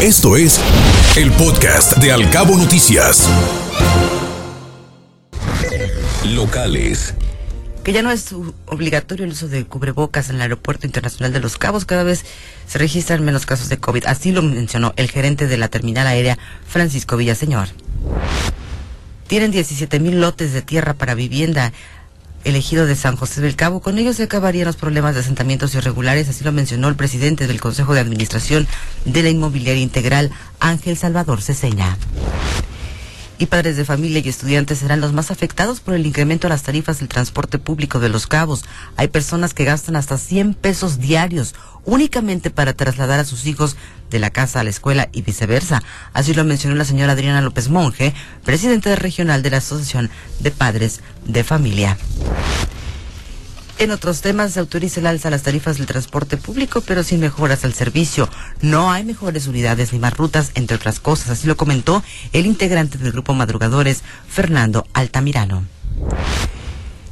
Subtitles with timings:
[0.00, 0.60] Esto es
[1.16, 3.28] el podcast de Alcabo Noticias.
[6.24, 7.14] Locales.
[7.82, 8.32] Que ya no es
[8.66, 12.24] obligatorio el uso de cubrebocas en el Aeropuerto Internacional de Los Cabos, cada vez
[12.68, 14.06] se registran menos casos de COVID.
[14.06, 17.66] Así lo mencionó el gerente de la terminal aérea, Francisco Villaseñor.
[19.26, 21.72] Tienen 17 mil lotes de tierra para vivienda
[22.48, 23.80] elegido de San José del Cabo.
[23.80, 27.60] Con ello se acabarían los problemas de asentamientos irregulares, así lo mencionó el presidente del
[27.60, 28.66] Consejo de Administración
[29.04, 30.30] de la Inmobiliaria Integral,
[30.60, 31.96] Ángel Salvador Ceseña.
[33.38, 36.64] Y padres de familia y estudiantes serán los más afectados por el incremento de las
[36.64, 38.64] tarifas del transporte público de los cabos.
[38.96, 43.76] Hay personas que gastan hasta 100 pesos diarios únicamente para trasladar a sus hijos
[44.10, 45.82] de la casa a la escuela y viceversa.
[46.12, 48.12] Así lo mencionó la señora Adriana López Monge,
[48.44, 51.96] presidenta regional de la Asociación de Padres de Familia.
[53.78, 57.20] En otros temas se autoriza el alza a las tarifas del transporte público, pero sin
[57.20, 58.28] mejoras al servicio.
[58.60, 61.30] No hay mejores unidades ni más rutas, entre otras cosas.
[61.30, 65.64] Así lo comentó el integrante del grupo Madrugadores, Fernando Altamirano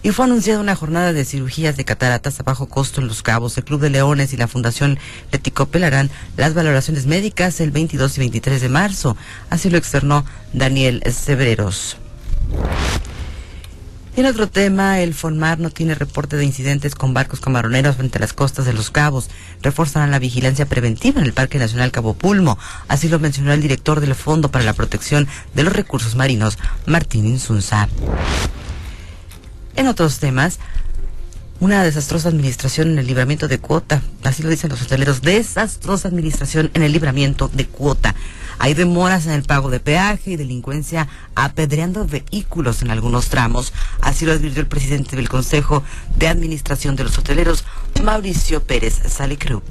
[0.06, 3.58] y fue anunciada una jornada de cirugías de cataratas a bajo costo en Los Cabos.
[3.58, 5.00] El Club de Leones y la Fundación
[5.32, 9.16] Letico pelarán las valoraciones médicas el 22 y 23 de marzo.
[9.50, 11.96] Así lo externó Daniel Severos.
[14.16, 18.22] En otro tema, el FONMAR no tiene reporte de incidentes con barcos camaroneros frente a
[18.22, 19.28] las costas de Los Cabos.
[19.60, 22.58] Reforzarán la vigilancia preventiva en el Parque Nacional Cabo Pulmo.
[22.88, 27.26] Así lo mencionó el director del Fondo para la Protección de los Recursos Marinos, Martín
[27.26, 27.90] Insunza.
[29.74, 30.60] En otros temas,
[31.60, 36.70] una desastrosa administración en el libramiento de cuota, así lo dicen los hoteleros, desastrosa administración
[36.74, 38.14] en el libramiento de cuota.
[38.58, 43.72] Hay demoras en el pago de peaje y delincuencia apedreando vehículos en algunos tramos.
[44.00, 45.82] Así lo advirtió el presidente del Consejo
[46.16, 47.64] de Administración de los Hoteleros,
[48.02, 49.64] Mauricio Pérez Salicrup.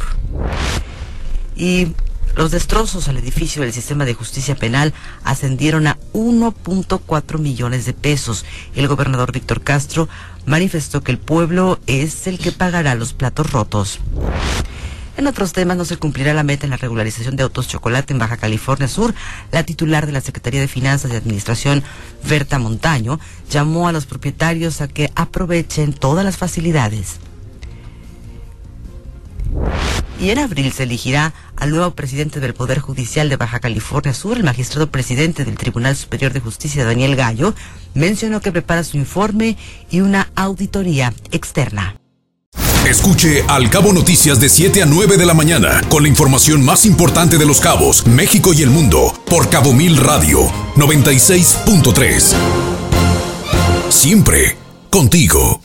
[1.56, 1.94] Y
[2.36, 8.46] los destrozos al edificio del sistema de justicia penal ascendieron a 1.4 millones de pesos.
[8.76, 10.10] El gobernador Víctor Castro
[10.46, 14.00] manifestó que el pueblo es el que pagará los platos rotos.
[15.18, 18.20] En otros temas no se cumplirá la meta en la regularización de autos chocolate en
[18.20, 19.14] Baja California Sur.
[19.52, 21.84] La titular de la Secretaría de Finanzas y Administración,
[22.28, 23.20] Berta Montaño,
[23.50, 27.20] llamó a los propietarios a que aprovechen todas las facilidades
[30.20, 34.38] y en abril se elegirá al nuevo presidente del Poder Judicial de Baja California Sur,
[34.38, 37.54] el magistrado presidente del Tribunal Superior de Justicia, Daniel Gallo,
[37.94, 39.58] mencionó que prepara su informe
[39.90, 41.96] y una auditoría externa.
[42.88, 46.86] Escuche Al Cabo Noticias de 7 a 9 de la mañana con la información más
[46.86, 52.36] importante de los cabos, México y el mundo por Cabo Mil Radio 96.3.
[53.90, 54.56] Siempre
[54.92, 55.65] contigo.